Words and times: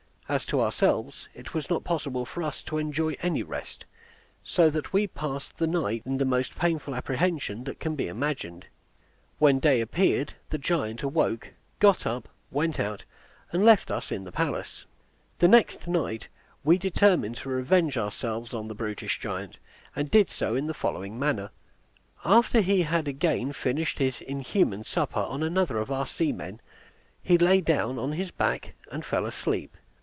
As 0.31 0.45
to 0.45 0.61
ourselves, 0.61 1.27
it 1.33 1.53
was 1.53 1.69
not 1.69 1.83
possible 1.83 2.23
for 2.25 2.41
us 2.41 2.63
to 2.63 2.77
enjoy 2.77 3.17
any 3.21 3.43
rest, 3.43 3.83
so 4.45 4.69
that 4.69 4.93
we 4.93 5.05
passed 5.05 5.57
the 5.57 5.67
night 5.67 6.03
in 6.05 6.15
the 6.19 6.23
most 6.23 6.55
painful 6.55 6.95
apprehension 6.95 7.65
that 7.65 7.81
can 7.81 7.95
be 7.97 8.07
imagined. 8.07 8.65
When 9.39 9.59
day 9.59 9.81
appeared 9.81 10.31
the 10.49 10.57
giant 10.57 11.03
awoke, 11.03 11.49
got 11.79 12.05
up, 12.05 12.29
went 12.49 12.79
out, 12.79 13.03
and 13.51 13.65
left 13.65 13.91
us 13.91 14.09
in 14.09 14.23
the 14.23 14.31
palace. 14.31 14.85
The 15.39 15.49
next 15.49 15.85
night 15.85 16.29
we 16.63 16.77
determined 16.77 17.35
to 17.39 17.49
revenge 17.49 17.97
ourselves 17.97 18.53
on 18.53 18.69
the 18.69 18.73
brutish 18.73 19.19
giant, 19.19 19.57
and 19.97 20.09
did 20.09 20.29
so 20.29 20.55
in 20.55 20.65
the 20.65 20.73
following 20.73 21.19
manner. 21.19 21.49
After 22.23 22.61
he 22.61 22.83
had 22.83 23.05
again 23.05 23.51
finished 23.51 23.99
his 23.99 24.21
inhuman 24.21 24.85
supper 24.85 25.19
on 25.19 25.43
another 25.43 25.77
of 25.77 25.91
our 25.91 26.07
seamen, 26.07 26.61
he 27.21 27.37
lay 27.37 27.59
down 27.59 27.99
on 27.99 28.13
his 28.13 28.31
back, 28.31 28.75
and 28.89 29.03
fell 29.03 29.25
asleep. 29.25 29.75